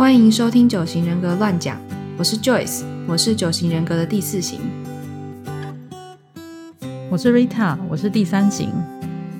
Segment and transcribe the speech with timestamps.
[0.00, 1.78] 欢迎收听九型人格乱讲，
[2.16, 4.58] 我是 Joyce，我是九型人格的第四型。
[7.10, 8.70] 我是 Rita，我是第三型。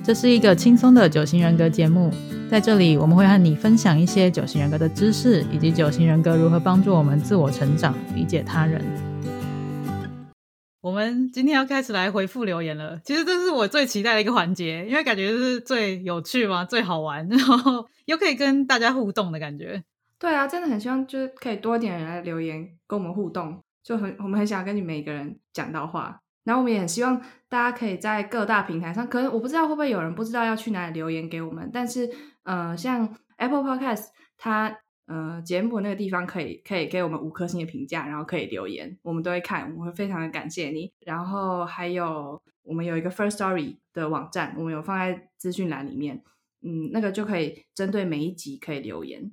[0.03, 2.13] 这是一个轻松的九型人格节目，
[2.47, 8.85] 在这里我们会和你分享一些九型人格的知识，以及九型人格如何帮助我们自我成长、理解他人。
[10.81, 12.99] 我们今天要开始来回复留言了。
[13.03, 19.81] 其实这是我最期待的一个环节，因为感觉是最有趣嘛，最好玩，然后又可以跟大家互动的感觉。
[20.21, 26.21] 对啊，真的很希望就是可以多一点人来留言跟我们互动，就很我们很想跟你每一个人讲到话。
[26.43, 27.19] 然后我们也很希望
[27.49, 32.07] 大家可以在各大平台上，可能我不知道会不会有人不知道要去哪里留言给我们，但是
[32.43, 34.77] 呃，像 Apple Podcast 它
[35.07, 40.93] 呃节目那个地方可以可以给我们五颗星的评价，然后可以留言，我们都会看，我们会非常的感谢你。
[40.99, 46.23] 然后还有我们有一个 First Story 的网站，我们有放在资讯栏里面，
[46.61, 49.31] 嗯，那个就可以针对每一集可以留言。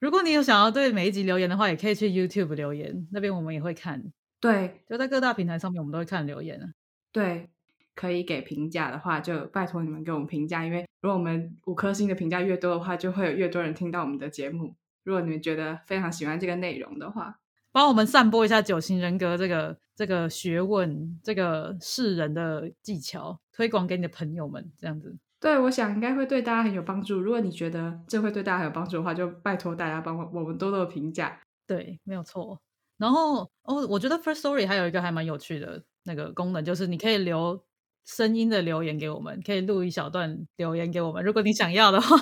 [0.00, 4.12] 如果你有想要对每一集留言的话，也可以去 YouTube 留言，那边我们也会看。
[4.40, 6.68] 对，就在各大平台上面，我们都会看留言啊。
[7.10, 7.50] 对，
[7.96, 14.76] 可以给评价的话，就拜托你们给我们评价，因为如果我们五颗星的评价越多的话，就会有越多人听到我们的节目。
[15.02, 17.40] 如果你们觉得非常喜欢这个内容的话，
[17.72, 25.16] 帮我们散播一下九型人格这个这个学问，这个世人的技巧，推广给你的朋友们，这样子。
[25.40, 27.20] 对，我想应该会对大家很有帮助。
[27.20, 31.38] 如果你觉得这会对大家很有帮助的话，就拜托大家帮我我们多多评价。
[31.66, 32.58] 对，没有错。
[32.96, 37.62] 然后哦，我觉得 First Story 还有一个还蛮有趣的那个功能，就是你可以留
[38.04, 41.24] 声音的留言给我们，可以录一小段留言给我们。
[41.24, 42.16] 如果你想要的话，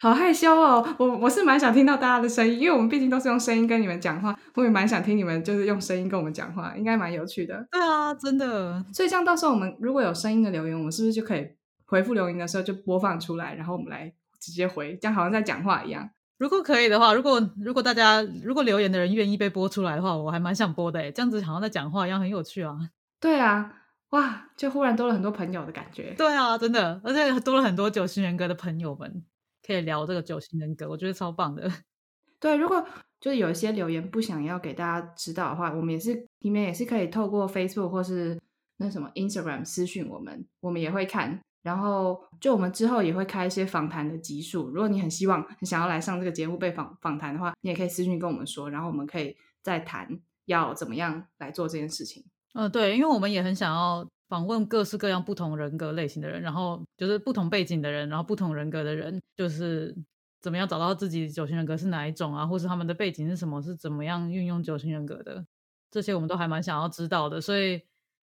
[0.00, 7.66] 好害羞哦，我我是蛮想听到大家的声音，因为我们毕竟都是用声音跟你们讲话，我也蛮想听你们就是用声音跟我们讲话，应该蛮有趣的。
[7.70, 8.82] 对啊，真的。
[8.94, 11.46] 所以像到时候我们如果有声音的留言，我们是不是就可以
[11.92, 16.08] 回复留言的时候就播放出来，然后我们来直接回，这样好像在讲话一样。
[16.38, 22.74] 如果可以的话，如果如果大家如果留言的人愿意被播出来的话，我还蛮想播的诶这样子好像在讲话一样，很有趣啊。
[23.20, 23.70] 对啊，
[24.08, 26.14] 哇，就忽然多了很多朋友的感觉。
[26.16, 29.22] 对啊，真的，而且多了很多九型人格的朋友们，
[29.64, 31.70] 可以聊这个九型人格，我觉得超棒的。
[32.40, 32.82] 对，如果
[33.20, 38.40] 就是有一些留言不想要给大家知道的话，我们也是里面也是可以透过 Facebook 或是
[38.78, 41.40] 那什么 Instagram 私讯我们，我们也会看。
[41.62, 44.68] 然后，就我们之后也会开一些访谈的集数。
[44.70, 52.24] 如果你很希望、很想要来上这个节目被访访谈的话，你也可以私信跟我们说，然后我们可以再谈要怎么样来做这件事情。
[52.54, 59.96] 嗯，对，因为我们也很想要访问各式各样不同人格类型的人，然后就是不同背景的人，然后不同人格的人，就是
[60.40, 65.46] 怎么样找到自己九型人格是哪一种啊，或是他们的背景是什么，是怎么样运用九型人格的，
[65.92, 67.40] 这些我们都还蛮想要知道的。
[67.40, 67.80] 所以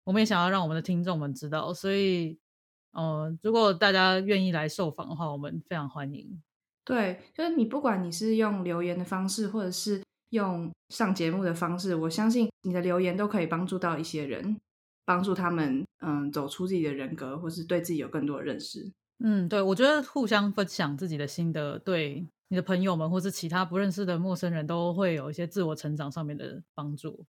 [0.02, 2.40] 我们也想要让我们的听众们知道，所以。
[2.92, 6.42] 哦，如果大家愿意来受访的话，我们非常欢迎。
[6.84, 14.56] 对，就是你不管你是用留言的方式，或者是用上节目的方式，我相信你的留言都可以帮助到一些人，
[15.04, 18.90] 帮助他们嗯走出自己的人格，或是对自己有更多的认识。
[19.22, 27.24] 嗯，对，我觉得互相分享自己的心得，对你的朋友们或是其他不认识的陌生人都会有一些自我成长上面的帮助。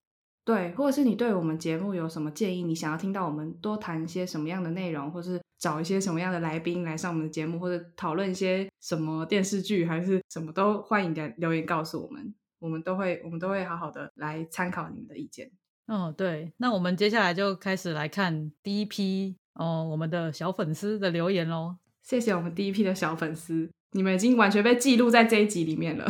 [0.52, 2.62] 对，或者是你对我们节目有什么建议？
[2.62, 15.50] 你想要听到我们多谈一些什么样的内容，或是找一些什么样的来宾来上我们的节目，或者讨论一些什么电视剧，还是什么都欢迎的留言告诉我们，我们都会我们都会好好的来参考你们的意见。
[15.88, 21.78] 哦，对，那我们接下来就开始来看第一批哦，我们的小粉丝的留言喽。
[22.04, 26.04] 谢谢我们第一批的小粉丝，你们已经完全被记录在这一集里面了。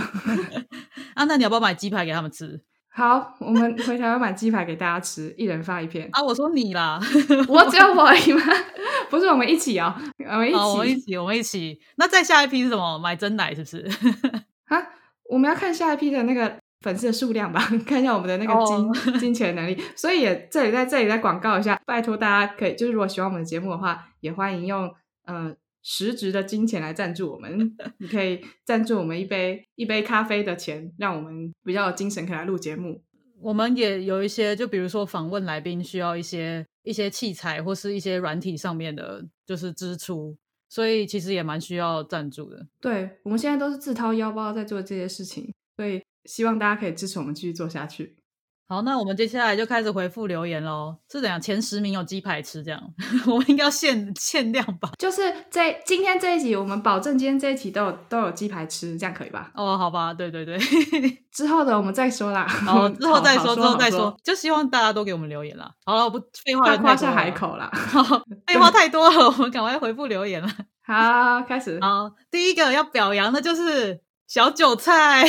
[1.13, 2.59] 啊，那你要不要买鸡排给他们吃？
[2.93, 6.21] 好，我们回台湾买鸡排给大家吃，一人发一片啊！
[6.21, 6.99] 我说你啦，
[7.47, 8.41] 我只有我而已吗？
[9.09, 9.95] 不是，我们一起哦，
[10.29, 11.79] 我们一起，我们一起，我们一起。
[11.95, 12.99] 那再下一批是什么？
[12.99, 13.89] 买真奶是不是？
[14.67, 14.77] 啊，
[15.29, 19.81] 我们要看下一批的那个粉丝的数量吧，看一下我们的那个金 金钱能力。
[19.95, 24.93] 所以也这里在这里再广告一下，拜托大家可以，就是如果喜欢我们的节目的话，也欢迎用
[25.27, 25.55] 嗯。
[25.83, 33.03] 实质的金钱来赞助我们，你可以赞助我们一杯一杯咖啡的钱，让我们比较有精神可以来录节目。
[33.39, 40.37] 我们也有一些，就比如说访问来宾需要一些一些器材或是一些软体上面的，就是支出，
[40.69, 42.67] 所以其实也蛮需要赞助的。
[42.79, 48.15] 对，我们现在都是自掏腰包在做这些事情，所以希望大家可以支持我们继续做下去。
[48.71, 50.95] 好，那我们接下来就开始回复留言喽。
[51.11, 51.41] 是怎样？
[51.41, 52.81] 前十名有鸡排吃，这样
[53.27, 54.89] 我们应该要限限量吧？
[54.97, 59.51] 就是在今天这一集，我们保证今天这一集都有都有鸡排吃，这样可以吧？
[59.55, 60.57] 哦，好吧，对对对，
[61.33, 62.47] 之后的我们再说啦。
[62.65, 65.69] 哦，之后再说，之后再说，就希望大家都给我们留言啦。
[65.83, 67.69] 好了，我不废话，夸下海口啦。
[68.47, 70.49] 废话太多了，我们赶快回复留言了。
[70.85, 71.77] 好，开始。
[71.83, 73.99] 好，第一个要表扬的就是。
[74.31, 75.25] 小韭菜，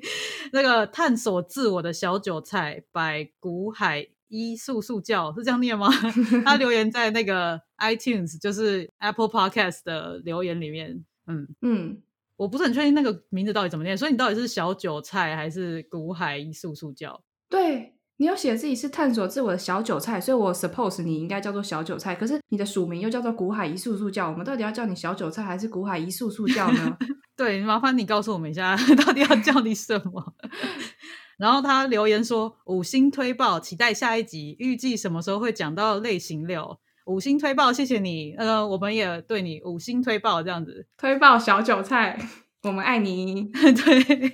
[0.54, 5.90] 那个探索自我的小韭菜，百古海一素素教是这样念吗？
[6.46, 11.04] 他留言在那个 iTunes，就是 Apple Podcast 的留言里面。
[11.26, 12.00] 嗯嗯，
[12.38, 17.22] 我不是很确定那个名字到底怎么念，所以你到底是小韭菜还是古海一素素教？
[17.50, 22.14] 对你有写自己是探索自我的小韭菜，所以我 suppose 你应该叫做小韭菜。
[22.14, 26.96] 可是你的署名又叫做古海一素素教，我们到底要叫你小韭菜还是古海一素素教呢？
[27.38, 28.76] 对，麻烦你告诉我们一下，
[29.06, 30.34] 到底要叫你什么？
[31.38, 36.80] 然后他留言说五星推爆，期待下一集，预计什么时候会讲到类型六？
[37.06, 38.34] 五星推爆，谢谢你。
[38.36, 42.18] 呃，我们也对你五星推爆，这样子推爆小韭菜，
[42.64, 43.44] 我们爱你。
[43.54, 44.28] 对，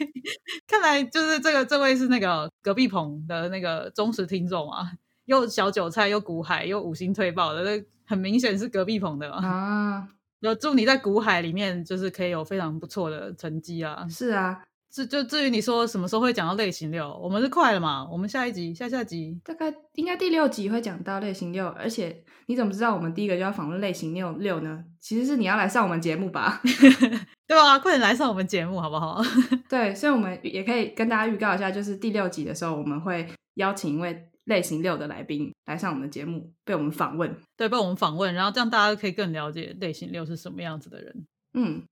[0.66, 4.90] 看来就是这个这位是那个隔壁棚的那个忠实听众啊，
[5.26, 10.08] 又小韭菜又古海又五星推爆的，那很明显是隔壁棚的啊。
[10.44, 14.06] 就祝你在古海里面，就是可以有非常不错的成绩啊！
[14.10, 14.62] 是啊，
[14.92, 18.06] 至就至于你说什么时候会讲到类型六，我们是快了嘛？
[18.12, 24.84] 我们下一集、下下集大概应该第六集会讲到类型六，而且你怎么知道我们第一个就要访问类型六六呢？
[25.00, 26.60] 其实是你要来上我们节目吧？
[27.48, 29.22] 对啊，快点来上我们节目好不好？
[29.70, 34.28] 对，所以我们也可以跟大家预告一下，就是第六集的时候，我们会邀请一位。
[34.44, 41.26] 类型六的来宾来上我们的节目，被我们访问，对，被我们访问，然后这样大家可以更了解类型六是什么样子的人。
[41.54, 41.82] 嗯，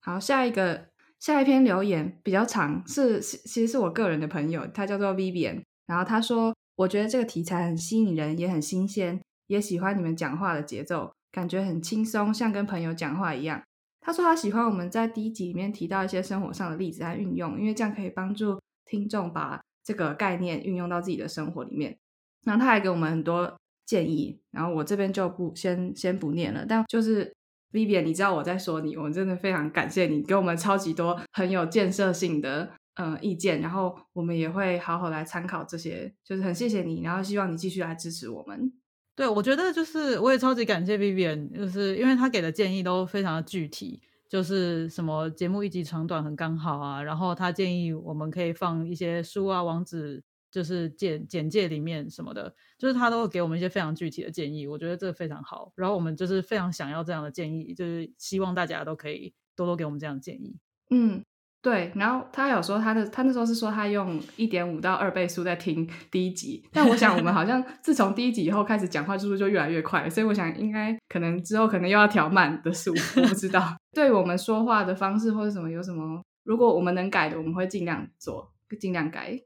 [0.00, 0.88] 好，下一个
[1.18, 13.62] 下一篇留言比较长，是其实是我个人的朋友，他叫做 Vivian，然后他说，我觉得这个题材很吸引人，也很新鲜，也喜欢你们讲话的节奏，感觉很轻松，像跟朋友讲话一样。
[14.00, 19.60] 他说他喜欢我们在第一集里面提到一些生活上的例子和运用，因为这样可以帮助听众把。
[19.88, 21.96] 这个概念运用到自己的生活里面，
[22.44, 26.66] 然后他还给我们很多建议，然后我这边就不先先不念了。
[26.68, 27.34] 但就是
[27.72, 38.70] Vivian，你知道我在说你，我真的非常感谢你给我们超级多很有建设性的呃意见，然后我们也会好好来参考这些，就是很谢谢你，然后希望你继续来支持我们。
[39.16, 44.02] 对，我觉得就是我也超级感谢 Vivian，就是因为他给的建议都非常的具体。
[44.28, 55.72] 就是什么节目一集长短很刚好啊，然后他建议我们可以放一些书啊网址，就是简简介里面什么的，就是他都会给我们一些非常具体的建议，我觉得这非常好。
[55.76, 60.56] 然后我们就是非常想要这样的建议，就是希望大家都可以多多给我们这样的建议。
[60.90, 61.24] 嗯。
[61.60, 73.76] 对，然后他有说他的，他那时候是说他用一点五到二倍速在听第一集，但我想我们好像 自从第一集以后开始讲话速度就越来越快，所以我想应该可能之后可能又要调慢的速，我不知道。
[73.92, 79.36] 对我们说话的方式或者什么有什么，如果我们能改的，我们会尽量做，尽量改。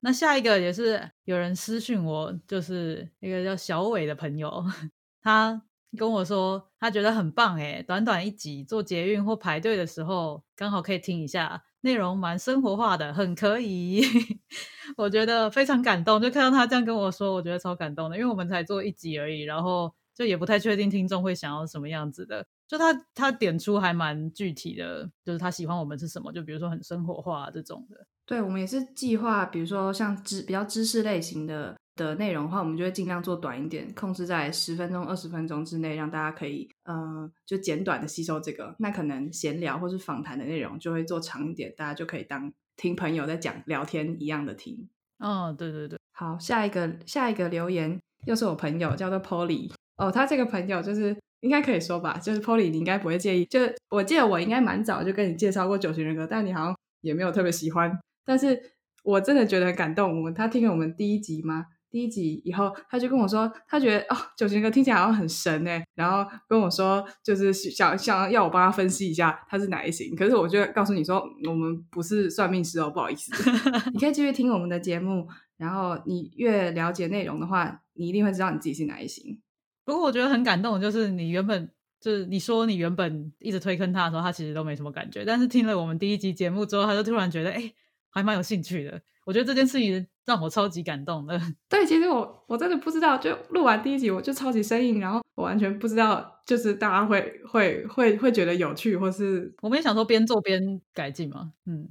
[0.00, 4.64] 那下一个也是有人私讯我，就是一个叫小伟的朋友，
[5.20, 5.62] 他。
[5.96, 14.02] 跟我说，他觉得很棒诶，短短一集，做捷运或排队的时候，刚好可以听一下，内容蛮生活化的，很可以。
[14.96, 22.46] 我觉得非常感动，就看到他这样跟我说，我觉得超感动的，因为我们才做一集而已，然后就也不太确定听众会想要什么样子的。
[22.68, 28.06] 就他他点出还蛮具体的，就是他喜欢我们是什么，就比如说很生活化这种的。
[28.26, 31.76] 对，我们也是计划，比如说像知比较知识类型的。
[31.96, 38.76] 的内容的话，我们就会尽量做短一点，控制在十分钟、二十分钟之内，让大家可以，呃，就简短的吸收这个。
[38.78, 44.88] 那可能闲聊或是访谈的内容就会做长一点，大家就可以当听朋友在讲聊天一样的听。
[45.18, 49.72] 哦，对对对，好，下一个下一个留言又是我朋友，叫做 Polly。
[49.96, 53.46] 哦，他这个朋友就是应该可以说吧，就是 Polly，你应该不会介意。
[53.46, 57.90] 就我记得我应该蛮早就跟你介绍过九型人格，但你好像也没有特别喜欢。
[58.26, 58.60] 但是
[59.04, 60.14] 我真的觉得很感动。
[60.18, 61.64] 我们他听了我们第一集吗？
[61.96, 70.14] 第一集以后，他就跟我说，他觉得哦，九型人格听起来好像很神哎，然后跟我说，就是想想要我帮他分析一下他是哪一型。
[70.14, 73.32] 可是我就告诉你说，我们不是算命师哦，不好意思。
[73.94, 75.26] 你可以继续听我们的节目，
[75.56, 79.40] 然后你越了解内容的话，你一定会知道你自己是哪一型。
[79.86, 81.66] 不过我觉得很感动，就是你原本
[81.98, 87.72] 就是你说你原本一直推坑他的时候，他其实都没什么感觉，但是听了我们第一集节目之后，他就突然觉得哎，
[88.10, 89.00] 还蛮有兴趣的。
[89.24, 90.06] 我觉得这件事情。
[90.26, 91.40] 让我超级感动的。
[91.70, 101.52] 对，其实我我真的不知道，就录完第一集我就超级生硬，然后我完全不知道，就是大家会会会会觉得有趣，或是我们也想说边做边改进嘛。
[101.64, 101.88] 嗯，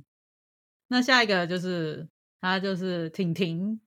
[0.90, 2.08] 那下一个就是
[2.42, 3.80] 他就是婷婷，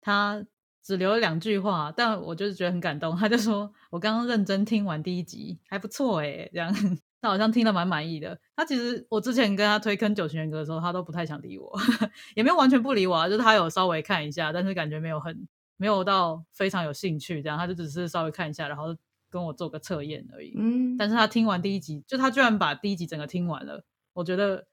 [0.00, 0.46] 他
[0.82, 3.16] 只留了两句话，但我就是觉得很感动。
[3.16, 6.72] 他就说我刚刚认真听完第一集，还不错哎，这样。
[7.20, 8.38] 他好像听得蛮满意的。
[8.54, 11.72] 他其实我之前跟他推坑九型人格的时候，他都不太想理我，
[12.36, 17.58] 也没有完全不理我啊，就是他有稍微看一下，但是感觉没有很没有到非常有兴趣这样。
[17.58, 18.96] 他就只是稍微看一下，然后
[19.30, 20.54] 跟我做个测验而已。
[20.56, 24.66] 嗯，但是他听完第一集，就他居然把第一集整个听完了，我觉得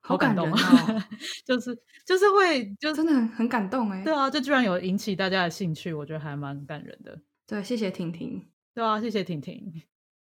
[0.00, 1.02] 好感动啊哦，
[1.44, 4.02] 就是就是会 就真的很很感动哎。
[4.04, 7.20] 对啊，就居然有引起大家的兴趣，我觉得还蛮感人的。
[7.46, 8.48] 对，谢谢婷婷。
[8.72, 9.82] 对啊，谢谢婷婷。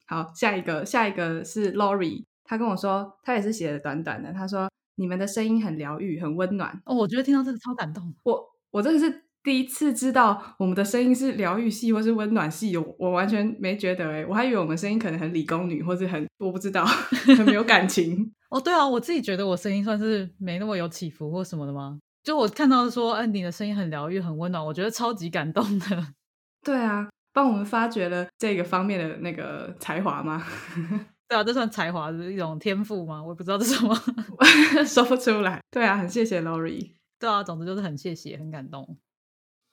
[0.08, 6.82] 好，下一个，下一个是 Lori，他跟我说，他也是写的短短的，他说你们的声音很疗愈，很温暖。
[6.86, 8.16] 哦，我觉得听到这个超感动。
[8.24, 16.86] 我我真的是第一次知道我们的声音是疗愈系或是温暖系，我我完全没觉得哎，我还以为我们声音可能很理工女，或是很我不知道
[17.38, 18.34] 很没有感情。
[18.50, 22.00] 哦，对啊，我自己觉得我声音算是没那么有起伏或什么的吗？
[22.24, 25.86] 就我看到说，哎，你的声音很疗愈，很温暖，我觉得超级感动的。
[26.64, 27.10] 对啊。
[27.38, 30.44] 帮我们发掘了这个方面的那个才华吗？
[31.30, 33.22] 对啊，这算才华的一种天赋吗？
[33.22, 33.96] 我也不知道这是什么，
[34.84, 35.60] 说不出来。
[35.70, 36.94] 对啊，很谢谢 Lori。
[37.20, 38.98] 对啊，总之就是很谢谢，很感动。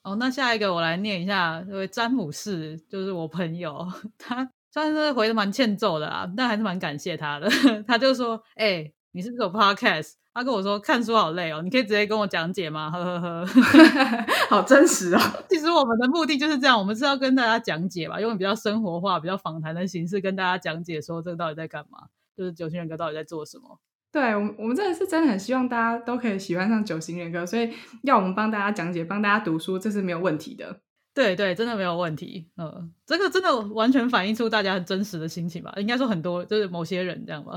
[0.03, 7.49] 哦，那下一个我来念一下，这位詹姆士，就是我朋友， 他算是回的蛮欠揍的啊，但还是蛮感谢他的。
[7.85, 12.91] 他就说：“哎，你是不是有 podcast？” 他跟我说看书好累哦，你可以直接跟我讲解吗？
[12.91, 13.47] 呵呵呵，
[14.51, 15.21] 好真实哦。
[15.49, 23.79] 其实我们的目的就是这样，我们是要跟大家讲解吧，用比较生活化、比较访谈的形式跟大家讲解，说这个到底在干嘛，就是九型人格到底在做什么。
[24.11, 30.81] 对，我们我们真的是真的很希望大家都可以喜欢上九型人格，所以要我们帮大家讲解、帮大家读书，这是没有问题的。
[31.15, 32.51] 对对，真的没有问题。
[32.57, 35.73] 嗯，这个真的完全反映出大家很真实的心情吧？
[35.77, 37.53] 应该说很多就是某些人这样吧。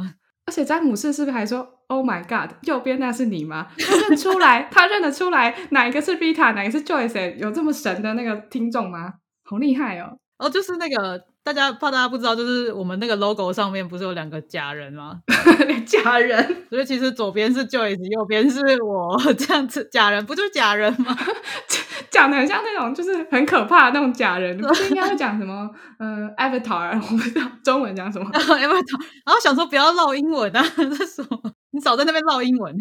[0.47, 7.35] 而且詹姆斯是不是还说：“Oh my God，右边那是你吗？”他认出来， 他认得出来哪一个是 Vita，哪个是 Joyce？
[7.35, 9.13] 有这么神的那个听众吗？
[9.43, 10.17] 好厉害哦！
[10.39, 15.19] 哦，就是那个大家怕大家不知道，就是我们那个 logo 上面不是有两个假人吗？
[15.85, 21.15] 假人，所以其实左边是 Joyce，右边是我，这样子假人不就是假人吗？
[22.09, 25.69] 讲的很像那种，就是很可怕的那种假人，不是应该会讲什么？
[25.99, 31.39] 呃，Avatar，我不知道中文讲什么 Avatar，然后想说不要唠英文啊， 这什么？
[31.71, 32.75] 你少在那边唠英文，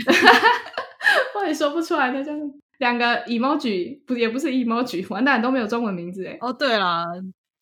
[1.34, 2.10] 我也说不出来。
[2.10, 2.40] 那就是
[2.78, 6.36] 两个 emoji，不也不是 emoji，完蛋都没有中文名字哎。
[6.40, 7.04] 哦，对了，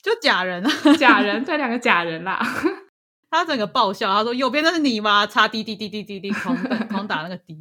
[0.03, 2.41] 就假人啊，假人，这两个假人啦。
[3.35, 6.57] 他整个爆笑，他说：“右边那是你吗？”擦滴滴滴滴滴滴，狂
[6.89, 7.57] 狂打那个滴，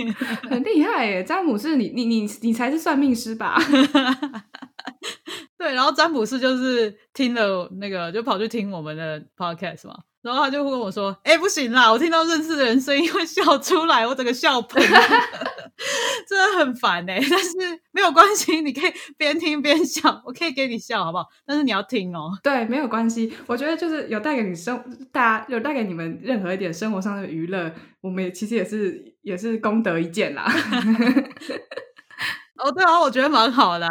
[0.48, 1.22] 很厉害耶！
[1.24, 3.58] 詹姆斯，你你你你才是算命师吧？
[5.58, 9.94] 对，然后詹姆斯就是听了那个，就跑去听我们的 podcast 嘛。
[10.20, 14.82] 然后他就会跟我说：“哎，不行啦，我听到认识的人声音会笑出来，我整个笑喷，
[16.26, 17.20] 真的很烦哎。
[17.30, 17.56] 但是
[17.92, 21.26] 没有关系，你可以边听边笑，我可以给你笑，好不好？
[21.46, 22.30] 但是你要听哦。
[22.42, 23.32] 对，没有关系。
[23.46, 24.82] 我觉得就是有带给你生，
[25.12, 30.46] 大家有带给你们任何一点生活上的娱乐，我们也其实也是也是功德一件啦。
[32.58, 33.88] 哦，对啊，我觉得蛮好的。”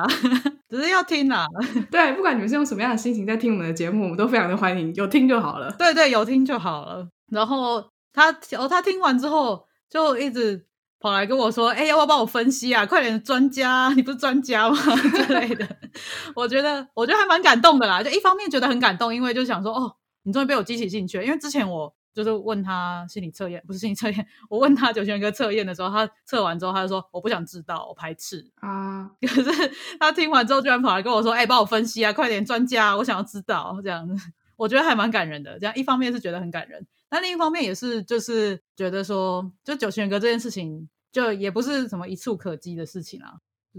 [0.69, 1.45] 只是要听啊，
[1.89, 5.73] 对，不管你们是用什么样的心情在听我们的节目，我们都非常的欢迎，有听就好了。
[5.79, 7.07] 对对，有听就好了。
[7.31, 10.66] 然后他哦，他听完之后就一直
[10.99, 12.85] 跑来跟我说：“哎，要不要帮我分析啊？
[12.85, 14.77] 快点，专家，你不是专家吗？”
[15.25, 15.67] 之类的。
[16.35, 18.01] 我觉得，我觉得还蛮感动的啦。
[18.03, 21.93] 就一方面觉得很感动，因为就想说：“哦，你终于被我激起兴趣。”因为之前我。
[22.17, 24.27] 就是问他心理测验，不是心理测验。
[24.49, 29.07] 我问他九型人格测验的时候，他测完之后，他就说我不想知道，我排斥啊。
[29.21, 34.15] 可是他听完之后，居然跑来跟我说：“哎，帮我分析啊，快点，专家，我想要知道。”这样子，
[34.57, 35.59] 我觉得还蛮感人的。
[35.59, 43.33] 这样一方面是觉得很感人，但另一方面也是就是觉得说，就九型人格这件事情，就也不是什么一触可及的事情啊，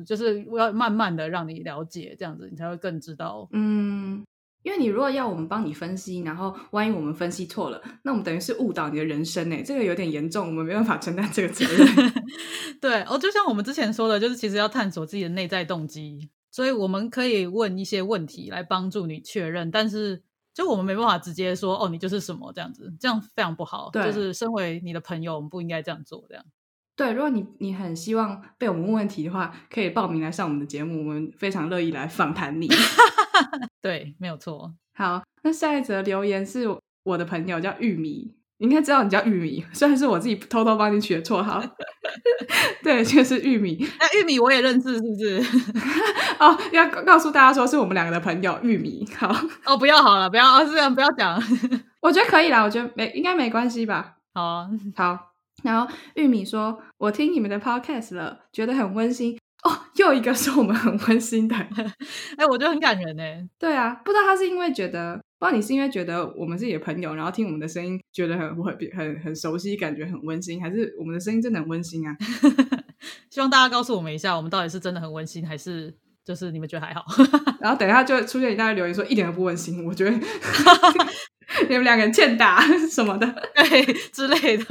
[0.06, 3.48] 就是要慢慢的让你了解，这样子你才会更知道。
[3.52, 4.24] 嗯。
[4.64, 12.12] 因为你如果要我们帮你分析，然后万一我们分析错了，那我们等于是误导你的人生呢，这个有点严重，我们没办法承担这个责任。
[12.80, 20.20] 对，哦，就像我们之前说的，就是其实要探索自己的内在动机，所以我们可以问一些问题来帮助你确认，但是
[20.58, 23.90] 就我们没办法直接说哦，你就是什么这样子，这样非常不好。
[23.92, 26.44] 对，就是身为你的朋友，我们不应该这样做，这样。
[26.96, 32.66] 对，如果你你很希望被我们问问题的话，可以报名来上我们的节目，我们非常乐意来访谈你。
[33.80, 34.74] 对，没有错。
[34.94, 36.66] 好，那下一则留言是
[37.04, 41.62] 我的朋友叫玉米，你应该知道你叫玉米，虽然是我自己偷偷帮你取的绰号。
[42.82, 43.78] 对，就是玉米。
[44.00, 45.60] 那玉米我也认识，是不是？
[46.38, 49.06] 哦，要告诉大家说是我们两个的朋友玉米。
[49.16, 49.34] 好，
[49.64, 51.40] 哦，不要好了，不要，这样不要讲。
[52.00, 54.16] 我觉得可以啦，我觉得没应该没关系吧。
[54.34, 55.18] 好，好。
[55.62, 59.37] 然后玉米说：“我听你们的 podcast 了，觉得很温馨。”
[60.04, 61.54] 哦，又一个是我们很温馨的，
[62.36, 63.22] 哎，我觉得很感人呢。
[63.58, 72.16] 对啊，不知道他是因为觉得，不知道你是因为觉得我们是你的朋友，然后听我们的声音觉得很很很很熟悉，感觉很温馨，还是我们的声音真的很温馨啊？
[73.30, 77.04] 希望大家告诉我们一下，我们到底是真的很温馨，还是就是你们觉得还好？
[77.60, 80.10] 然后等一下就出现一大堆留言说一点都不温馨，我觉得
[81.68, 84.64] 你们两个人欠打什么的，对之类的。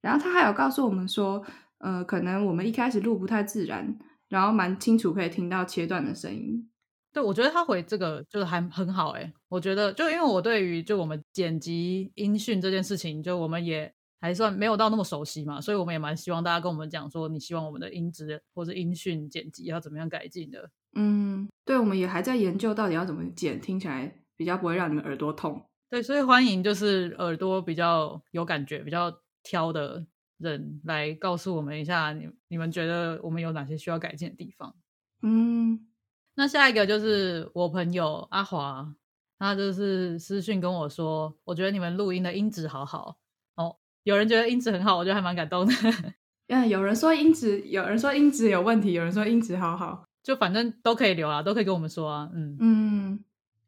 [0.00, 1.42] 然后他还有告诉我们说，
[1.78, 3.96] 呃，可能我们一开始录不太自然，
[4.32, 6.66] 然后蛮清楚可以听到切断的声音。
[7.12, 20.70] 对，我觉得他回这个就是还很好哎，我觉得就因为我对于就我们剪辑音讯这件事情，就我们也还算没有到那么熟悉嘛，所以我们也蛮希望大家跟我们讲说，你希望我们的音质或者音讯剪辑要怎么样改进的。
[20.94, 25.62] 嗯，对，我们也还在研究到底要怎么剪，听起来比较不会让你们耳朵痛。
[25.90, 30.06] 对，所以欢迎就是耳朵比较有感觉、比较挑的
[30.42, 34.74] 人来告诉我们一下，你你们觉得我们有哪些需要改进的地方？
[35.22, 35.86] 嗯。
[36.34, 38.94] 那下一个就是我朋友阿华，
[39.38, 43.18] 他就是私讯跟我说，我觉得你们录音的音质好好
[43.54, 43.76] 哦。
[44.04, 45.72] 有人觉得音质很好，我觉得还蛮感动的。
[46.48, 52.30] 嗯，有人说音质，有人说音质有问题，有人说音质好好，就反正都可以留啊，都可以跟我们说啊。
[52.32, 53.24] 嗯嗯。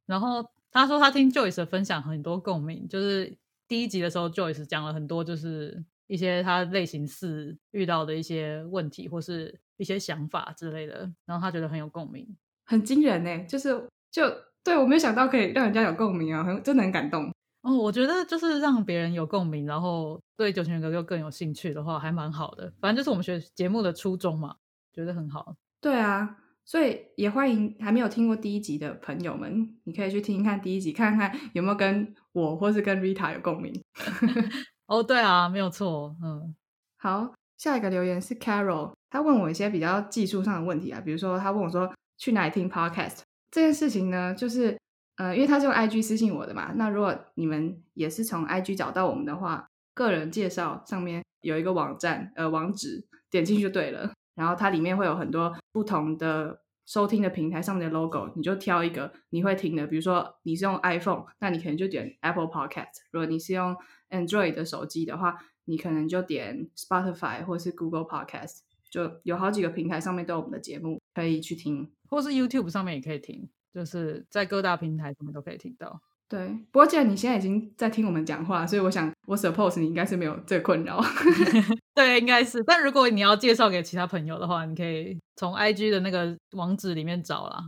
[0.06, 3.36] 然后他说他听 Joyce 的分享很多共鸣，就是
[3.68, 12.26] 第一集的时候 Joyce 讲了很多，就是一些他类型四遇到的一些问题或是一些想法之类的，然后他觉得很有共鸣。
[12.64, 14.22] 很惊人呢，就是就
[14.62, 17.30] 对我没有想到可以让人家有共鸣啊，很真的很感动
[17.62, 17.76] 哦。
[17.76, 22.72] 我觉得就是让别人有共鸣，然后对九泉哥又更有兴趣的话，还蛮好的。
[22.80, 24.56] 反正就是我们学节目的初衷嘛，
[24.92, 25.54] 觉得很好。
[25.80, 33.82] 对啊，所以也欢迎还没有听过第一集的朋友们，你可以去听一看第一集，看看有没有跟我或是跟 Rita 有共鸣。
[34.86, 36.16] 哦，对啊，没有错。
[36.22, 36.54] 嗯，
[36.98, 41.92] 好，下一个留言是 Carol，他问我一些比较技术上的问题啊，比如说他问我说。
[42.16, 44.32] 去哪里听 podcast 这件事情呢？
[44.32, 44.78] 就是
[45.16, 46.72] 呃，因为他是用 IG 私信我的嘛。
[46.76, 54.12] 那如果你们也是从 IG 找到我们的话，个人介绍上面有一个网站呃网址，点进去就对了。
[54.36, 59.84] 然后它里面会有很多不同的收听的平台上面的 logo，你就挑一个你会听的。
[59.88, 63.76] 比如说你是用 iPhone，那你可能就点 Apple Podcast；如果你是用
[64.14, 68.58] Android 的手机的话，你可能就点 Spotify 或是 Google Podcast。
[68.90, 76.00] 就有好几个平台上面都有我们的节目可以去听，或是 YouTube 上面也可以听，就是在各大平台上面都可以听到。
[76.28, 81.02] 对，不过既然你现在已经在听我们讲话，所以我想我 suppose 你应该是没有这个困扰。
[81.92, 82.62] 对，应该是。
[82.62, 87.64] 但如果你要介绍给其他朋友的话，你可以从 IG 的那个网址里面找啦。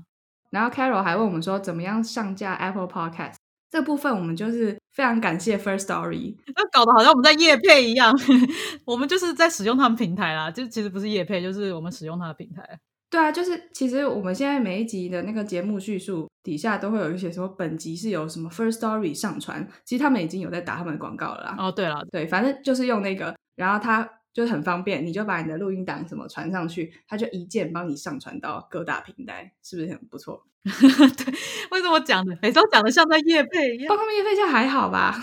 [0.50, 3.34] 然后 Carol 还问我们说，怎么样上架 Apple Podcast？
[3.76, 8.10] 这部分我们就是非常感谢 First Story，那搞得好像我们在夜配一样，
[8.86, 12.80] 我们就是在使用他们平台啦，就其实不是夜配，就是我们使用他的平台。
[13.10, 21.56] 对啊，就是其实我们现在每一集的那个节目叙述底下都会有一些说本集是由什么 First Story 上传，其实他们已经有在打他们的广告了啦。
[21.58, 24.08] 哦，对了，对，反正就是用那个，然后他。
[24.36, 30.44] 就是很方便，你就把你的录音档什么传上去，他就一键帮你上传到各大平台，是不是很不错？
[31.24, 31.34] 对，
[31.70, 33.88] 为什么讲的每次都讲的像在夜配一样？
[33.88, 35.14] 帮他们夜配下还好吧？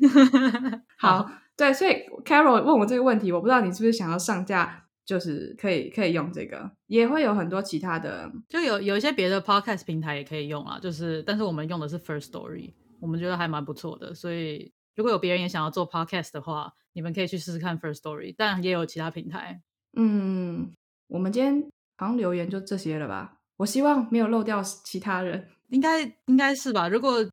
[0.98, 1.92] 好，对，所以
[2.24, 16.72] Carol 问我这个问题，我不知道你是不是想要上架，就是可以可以用这个，也会有很多其他的，就有有一些别的 Podcast 平台也可以用啊，就是但是我们用的是 First Story，我们觉得还蛮不错的，所以如果有别人也想要做 Podcast 的话。
[16.94, 19.60] 你们可以去试试看 First Story，但也有其他平台。
[19.96, 20.72] 嗯，
[21.06, 21.62] 我们今天
[21.96, 23.37] 好像留言就这些了吧？
[23.58, 26.88] 我希望没有漏掉其他人，应该应该是吧？
[26.88, 27.28] 如果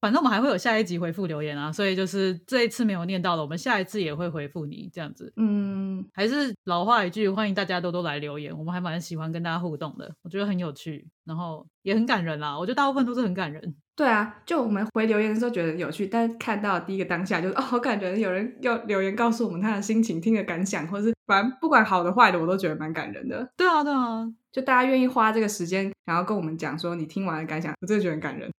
[0.00, 5.32] 反正我们还会有下一集回复留言啊，所以就是这一次没有念到的，我们下一次也会回复你这样子。
[5.36, 12.58] 嗯，还是老话一句，欢迎大家多多来留言，我们还蛮喜欢跟大家互动的，我觉得很有趣，然后也很感人啦。
[12.58, 13.74] 我觉得大部分都是很感人。
[13.94, 23.46] 对啊，就我们回留言的时候觉得有趣，但是看到第一个当下就是哦，好感人，有人要留言告诉我们他的心情、听的感想，或者是反正不管好的坏的，我都觉得蛮感人的。
[23.54, 28.50] 对啊，对啊，就大家愿意花这个时间，然后跟我们讲说你听完的感想，我真的觉得很感人。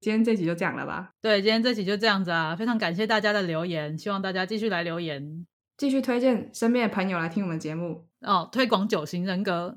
[0.00, 1.10] 今天这集就这样了吧？
[1.20, 5.44] 对，今天这集就这样子啊，非常感谢大家的留言，希望大家继续来留言，
[5.76, 9.76] 继续推荐身边的朋友来听我们节目哦，推广九型人格。